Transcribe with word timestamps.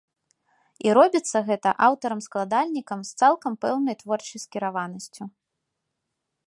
І 0.85 0.95
робіцца 0.97 1.37
гэта 1.49 1.69
аўтарам-складальнікам 1.87 2.99
з 3.09 3.23
цалкам 3.23 3.53
пэўнай 3.67 3.95
творчай 4.05 4.39
скіраванасцю. 4.47 5.23